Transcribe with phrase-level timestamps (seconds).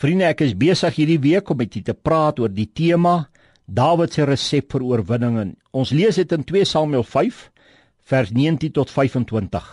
[0.00, 3.26] Vriende, ek is besig hierdie week om met julle te praat oor die tema
[3.68, 5.50] Dawid se resep vir oorwinning.
[5.76, 7.42] Ons lees dit in 2 Samuel 5
[8.08, 9.66] vers 19 tot 25.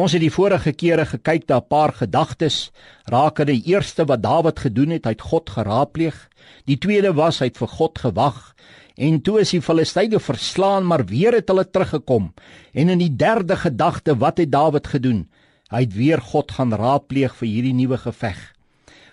[0.00, 2.70] Ons het die vorige kere gekyk na 'n paar gedagtes
[3.12, 6.16] rakende die eerste wat Dawid gedoen het, hy het God geraadpleeg.
[6.64, 8.54] Die tweede was hy het vir God gewag
[8.96, 12.32] en toe is die Filistyne verslaan, maar weer het hulle teruggekom.
[12.72, 15.28] En in die derde gedagte, wat het Dawid gedoen?
[15.68, 18.54] Hy het weer God gaan raadpleeg vir hierdie nuwe geveg.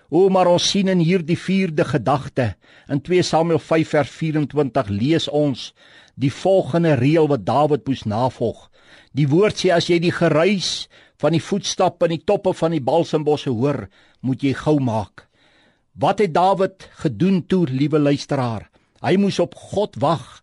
[0.10, 2.54] O maar ons sien in hierdie vierde gedagte
[2.88, 5.74] in 2 Samuel 5 vers 24 lees ons
[6.16, 8.70] die volgende reël wat Dawid moes navolg.
[9.12, 10.88] Die woord sê as jy die geruis
[11.20, 13.88] van die voetstappe in die toppe van die balsambosse hoor,
[14.22, 15.26] moet jy gou maak.
[15.98, 18.70] Wat het Dawid gedoen toe, liewe luisteraar?
[19.02, 20.42] Hy moes op God wag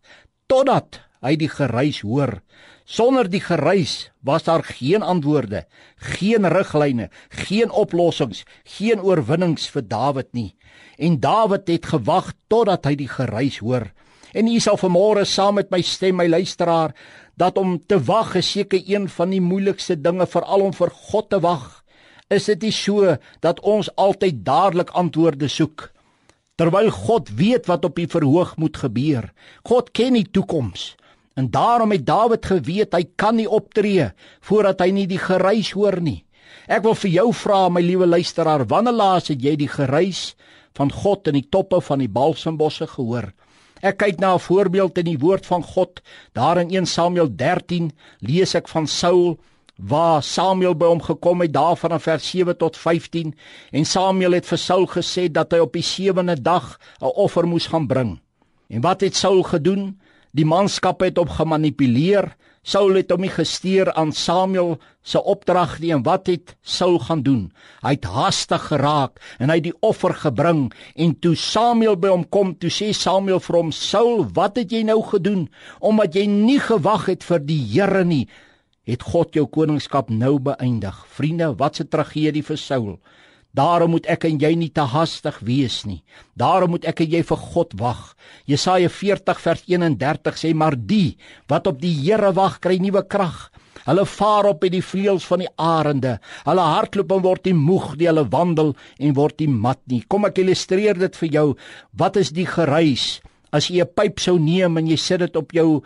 [0.50, 2.38] totdat hy die geruis hoor.
[2.84, 5.64] Sonder die geruis was daar geen antwoorde,
[5.96, 8.44] geen riglyne, geen oplossings,
[8.76, 10.52] geen oorwinnings vir Dawid nie.
[11.00, 13.88] En Dawid het gewag totdat hy die geruis hoor.
[14.34, 16.92] En u sal vanmôre saam met my stem, my luisteraar,
[17.40, 21.30] dat om te wag is seker een van die moeilikste dinge veral om vir God
[21.30, 21.84] te wag.
[22.32, 25.90] Is dit nie so dat ons altyd dadelik antwoorde soek?
[26.58, 29.30] Terwyl God weet wat op die verhoog moet gebeur.
[29.66, 30.94] God ken die toekoms.
[31.34, 35.98] En daarom het Dawid geweet hy kan nie optree voordat hy nie die geruis hoor
[36.00, 36.22] nie.
[36.70, 40.34] Ek wil vir jou vra my liewe luisteraar, wanneer laas het jy die geruis
[40.78, 43.32] van God in die toppe van die balsambosse gehoor?
[43.84, 46.00] Ek kyk na 'n voorbeeld in die woord van God.
[46.32, 49.38] Daar in 1 Samuel 13 lees ek van Saul
[49.76, 53.34] waar Samuel by hom gekom het daar van vers 7 tot 15
[53.72, 57.66] en Samuel het vir Saul gesê dat hy op die sewende dag 'n offer moes
[57.66, 58.20] gaan bring.
[58.68, 60.00] En wat het Saul gedoen?
[60.34, 62.32] Die manskap het hom gemanipuleer.
[62.64, 67.20] Saul het hom nie gesteer aan Samuel se opdrag nie en wat het Saul gaan
[67.22, 67.42] doen?
[67.84, 72.24] Hy het haastig geraak en hy het die offer gebring en toe Samuel by hom
[72.24, 76.58] kom, toe sê Samuel vir hom: "Saul, wat het jy nou gedoen omdat jy nie
[76.58, 78.24] gewag het vir die Here nie?"
[78.88, 81.04] Het God jou koningskap nou beëindig?
[81.08, 82.98] Vriende, wat 'n tragedie vir Saul.
[83.54, 86.02] Daarom moet ek en jy nie te hastig wees nie.
[86.34, 88.14] Daarom moet ek en jy vir God wag.
[88.50, 91.16] Jesaja 40 vers 31 sê maar die
[91.50, 93.52] wat op die Here wag, kry nuwe krag.
[93.84, 96.16] Hulle vaar op met die vleuels van die arende.
[96.48, 100.00] Hulle hardloop en word nie moeg nie, hulle wandel en word nie mat nie.
[100.08, 101.46] Kom ek illustreer dit vir jou.
[101.92, 103.20] Wat is die geruis?
[103.54, 105.82] As jy 'n pyp sou neem en jy sit dit op jou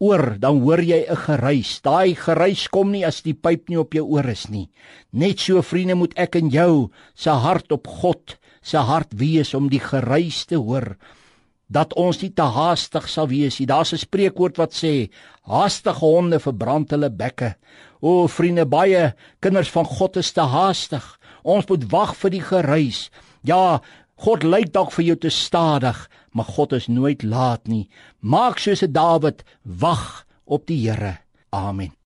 [0.00, 1.80] oor, dan hoor jy 'n geruis.
[1.82, 4.70] Daai geruis kom nie as die pyp nie op jou oor is nie.
[5.12, 9.68] Net so vriende moet ek en jou se hart op God se hart wees om
[9.68, 10.96] die geruis te hoor
[11.70, 13.66] dat ons nie te haastig sal wees nie.
[13.66, 15.10] Daar's 'n spreekwoord wat sê:
[15.42, 17.54] "Haastige honde verbrand hulle bekke."
[18.00, 21.18] O, vriende, baie kinders van God is te haastig.
[21.42, 23.10] Ons moet wag vir die geruis.
[23.42, 23.80] Ja,
[24.20, 25.96] God lyk dalk vir jou te stadig,
[26.36, 27.88] maar God is nooit laat nie.
[28.20, 31.18] Maak soos 'n Dawid, wag op die Here.
[31.50, 31.99] Amen.